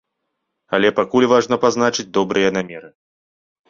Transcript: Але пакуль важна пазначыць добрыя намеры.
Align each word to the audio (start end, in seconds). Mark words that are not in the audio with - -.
Але 0.77 0.91
пакуль 1.01 1.29
важна 1.35 1.61
пазначыць 1.69 2.09
добрыя 2.19 2.49
намеры. 2.61 2.95